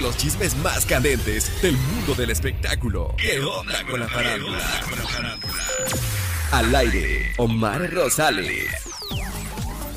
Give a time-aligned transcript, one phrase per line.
[0.00, 3.14] Los chismes más candentes del mundo del espectáculo.
[3.16, 4.58] ¿Qué onda con la farándula?
[6.52, 8.85] Al aire, Omar Rosales.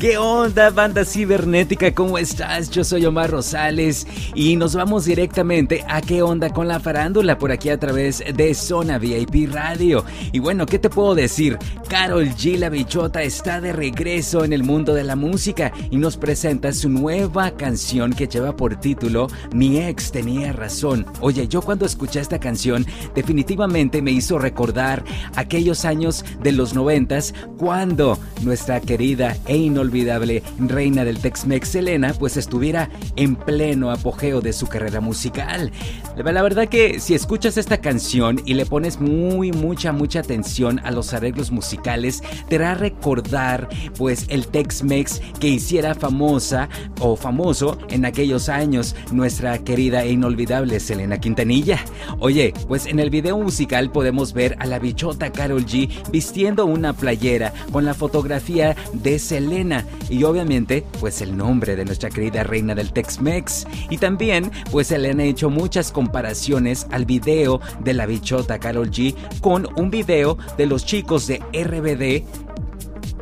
[0.00, 1.94] ¿Qué onda, banda cibernética?
[1.94, 2.70] ¿Cómo estás?
[2.70, 7.52] Yo soy Omar Rosales y nos vamos directamente a qué onda con la farándula por
[7.52, 10.02] aquí a través de Zona VIP Radio.
[10.32, 11.58] Y bueno, ¿qué te puedo decir?
[11.90, 16.16] Carol G, la bichota, está de regreso en el mundo de la música y nos
[16.16, 21.04] presenta su nueva canción que lleva por título Mi ex tenía razón.
[21.20, 25.04] Oye, yo cuando escuché esta canción definitivamente me hizo recordar
[25.36, 29.58] aquellos años de los noventas cuando nuestra querida e
[29.90, 35.72] olvidable reina del Tex-Mex Selena pues estuviera en pleno apogeo de su carrera musical.
[36.16, 40.92] La verdad que si escuchas esta canción y le pones muy mucha mucha atención a
[40.92, 46.68] los arreglos musicales te hará recordar pues el Tex-Mex que hiciera famosa
[47.00, 51.80] o famoso en aquellos años nuestra querida e inolvidable Selena Quintanilla.
[52.20, 56.92] Oye, pues en el video musical podemos ver a la bichota Carol G vistiendo una
[56.92, 62.74] playera con la fotografía de Selena y obviamente pues el nombre de nuestra querida reina
[62.74, 63.66] del Tex-Mex.
[63.90, 68.90] Y también pues se le han hecho muchas comparaciones al video de la bichota Carol
[68.90, 72.49] G con un video de los chicos de RBD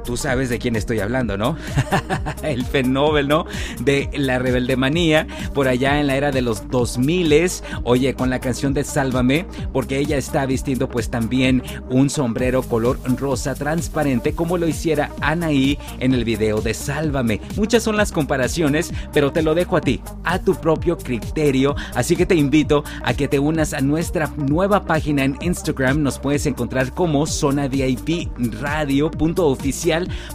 [0.09, 1.59] Tú sabes de quién estoy hablando, ¿no?
[2.43, 3.45] el fenómeno
[3.79, 7.19] de la rebelde manía por allá en la era de los 2000
[7.85, 12.99] oye, con la canción de Sálvame, porque ella está vistiendo pues también un sombrero color
[13.19, 17.43] rosa transparente como lo hiciera Anaí en el video de Sálvame.
[17.57, 22.17] Muchas son las comparaciones, pero te lo dejo a ti, a tu propio criterio, así
[22.17, 26.47] que te invito a que te unas a nuestra nueva página en Instagram, nos puedes
[26.47, 28.31] encontrar como Zona VIP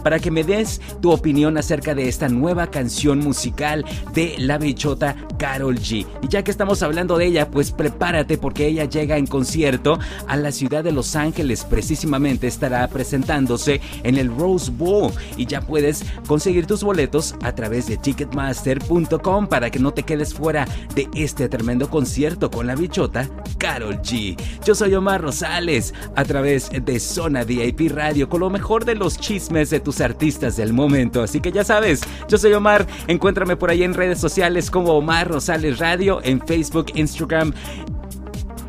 [0.02, 5.16] Para que me des tu opinión acerca de esta nueva canción musical de la bichota
[5.38, 6.06] Carol G.
[6.22, 10.36] Y ya que estamos hablando de ella, pues prepárate porque ella llega en concierto a
[10.36, 11.64] la ciudad de Los Ángeles.
[11.64, 17.86] Precisamente estará presentándose en el Rose Bowl y ya puedes conseguir tus boletos a través
[17.86, 23.28] de ticketmaster.com para que no te quedes fuera de este tremendo concierto con la bichota
[23.58, 24.36] Carol G.
[24.64, 29.18] Yo soy Omar Rosales a través de Zona VIP Radio con lo mejor de los
[29.54, 31.22] de tus artistas del momento.
[31.22, 35.28] Así que ya sabes, yo soy Omar, encuéntrame por ahí en redes sociales como Omar
[35.28, 37.52] Rosales Radio, en Facebook, Instagram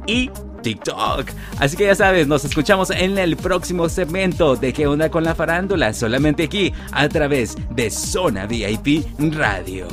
[0.07, 0.29] y
[0.61, 1.29] TikTok.
[1.59, 5.35] Así que ya sabes, nos escuchamos en el próximo segmento de ¿Qué onda con la
[5.35, 5.93] farándula?
[5.93, 9.87] Solamente aquí, a través de Zona VIP Radio.